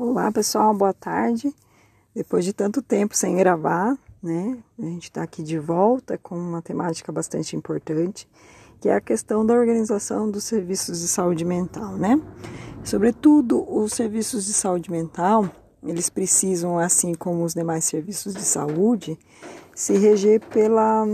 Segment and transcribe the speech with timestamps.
[0.00, 1.52] Olá pessoal, boa tarde.
[2.14, 4.56] Depois de tanto tempo sem gravar, né?
[4.78, 8.28] A gente está aqui de volta com uma temática bastante importante,
[8.80, 12.16] que é a questão da organização dos serviços de saúde mental, né?
[12.84, 15.50] Sobretudo os serviços de saúde mental,
[15.82, 19.18] eles precisam, assim como os demais serviços de saúde,
[19.74, 21.08] se reger pela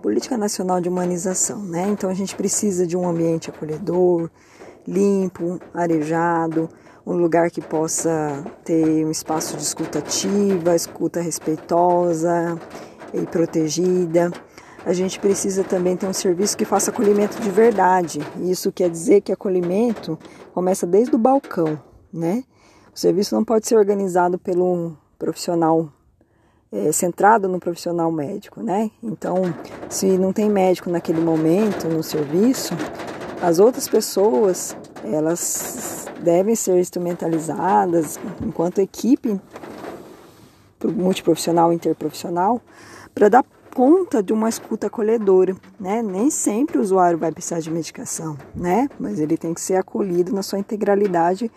[0.00, 1.88] Política Nacional de Humanização, né?
[1.88, 4.30] Então a gente precisa de um ambiente acolhedor,
[4.86, 6.68] limpo, arejado,
[7.06, 12.58] um lugar que possa ter um espaço de escuta ativa, escuta respeitosa
[13.12, 14.30] e protegida.
[14.84, 18.20] A gente precisa também ter um serviço que faça acolhimento de verdade.
[18.42, 20.18] Isso quer dizer que acolhimento
[20.52, 21.80] começa desde o balcão,
[22.12, 22.44] né?
[22.94, 25.90] O serviço não pode ser organizado pelo profissional
[26.70, 28.90] é, centrado no profissional médico, né?
[29.02, 29.42] Então,
[29.88, 32.74] se não tem médico naquele momento no serviço,
[33.40, 39.40] as outras pessoas elas devem ser instrumentalizadas enquanto equipe
[40.84, 42.60] multiprofissional e interprofissional
[43.14, 43.44] para dar
[43.74, 46.02] conta de uma escuta acolhedora, né?
[46.02, 48.88] Nem sempre o usuário vai precisar de medicação, né?
[48.98, 51.50] Mas ele tem que ser acolhido na sua integralidade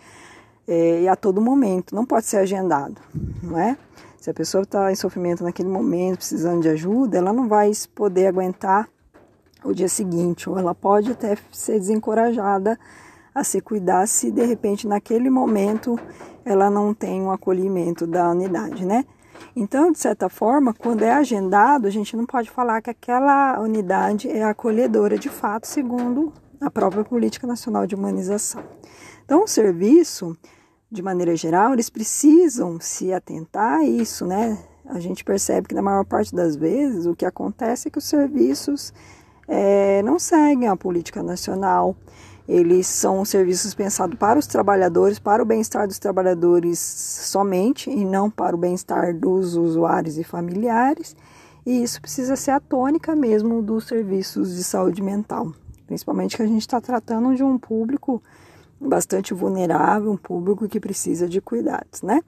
[0.66, 3.00] é, e a todo momento, não pode ser agendado,
[3.42, 3.76] não é?
[4.20, 8.26] Se a pessoa está em sofrimento naquele momento, precisando de ajuda, ela não vai poder
[8.26, 8.88] aguentar
[9.64, 12.78] o dia seguinte, ou ela pode até ser desencorajada
[13.38, 15.98] a se cuidar se de repente naquele momento
[16.44, 19.04] ela não tem um acolhimento da unidade, né?
[19.54, 24.28] Então, de certa forma, quando é agendado, a gente não pode falar que aquela unidade
[24.28, 28.62] é acolhedora de fato, segundo a própria Política Nacional de Humanização.
[29.24, 30.36] Então, o serviço,
[30.90, 34.58] de maneira geral, eles precisam se atentar a isso, né?
[34.86, 38.04] A gente percebe que na maior parte das vezes o que acontece é que os
[38.04, 38.92] serviços
[39.46, 41.94] é, não seguem a política nacional.
[42.48, 48.30] Eles são serviços pensados para os trabalhadores, para o bem-estar dos trabalhadores somente e não
[48.30, 51.14] para o bem-estar dos usuários e familiares.
[51.66, 55.52] E isso precisa ser a tônica mesmo dos serviços de saúde mental,
[55.86, 58.22] principalmente que a gente está tratando de um público
[58.80, 62.22] bastante vulnerável, um público que precisa de cuidados, né?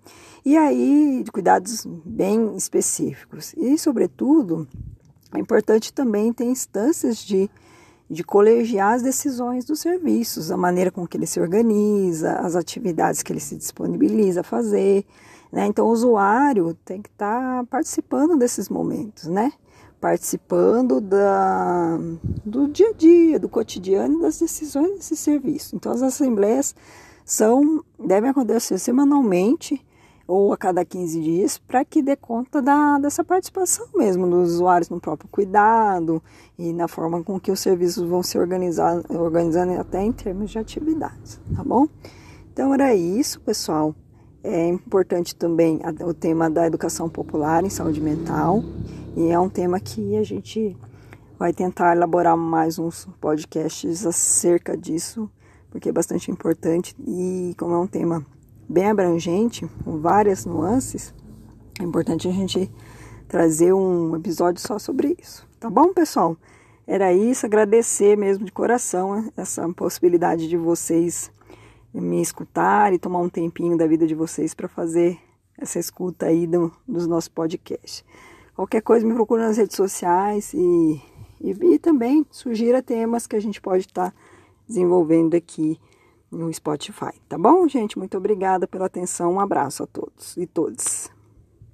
[0.45, 3.55] E aí, de cuidados bem específicos.
[3.57, 4.69] E, sobretudo,
[5.35, 7.49] é importante também ter instâncias de,
[8.11, 13.23] de colegiar as decisões dos serviços, a maneira com que ele se organiza, as atividades
[13.23, 15.07] que ele se disponibiliza a fazer.
[15.53, 15.67] Né?
[15.67, 19.53] Então, o usuário tem que estar tá participando desses momentos, né?
[20.01, 21.99] participando da,
[22.45, 25.77] do dia a dia, do cotidiano e das decisões desse serviço.
[25.77, 26.75] Então, as assembleias
[27.25, 29.81] são devem acontecer semanalmente
[30.31, 34.89] ou a cada 15 dias, para que dê conta da, dessa participação mesmo dos usuários
[34.89, 36.23] no próprio cuidado
[36.57, 40.59] e na forma com que os serviços vão se organizar, organizando até em termos de
[40.59, 41.89] atividades, tá bom?
[42.53, 43.93] Então era isso, pessoal.
[44.45, 48.63] É importante também o tema da educação popular em saúde mental
[49.17, 50.77] e é um tema que a gente
[51.37, 55.29] vai tentar elaborar mais uns podcasts acerca disso,
[55.71, 58.25] porque é bastante importante e como é um tema
[58.71, 61.13] bem abrangente, com várias nuances,
[61.81, 62.71] é importante a gente
[63.27, 65.45] trazer um episódio só sobre isso.
[65.59, 66.37] Tá bom, pessoal?
[66.87, 71.33] Era isso, agradecer mesmo de coração essa possibilidade de vocês
[71.93, 75.19] me escutar e tomar um tempinho da vida de vocês para fazer
[75.59, 78.05] essa escuta aí do, dos nossos podcasts.
[78.55, 81.03] Qualquer coisa me procura nas redes sociais e,
[81.41, 84.17] e, e também sugira temas que a gente pode estar tá
[84.69, 85.77] desenvolvendo aqui
[86.31, 87.99] no Spotify, tá bom, gente?
[87.99, 89.35] Muito obrigada pela atenção.
[89.35, 91.11] Um abraço a todos e todas.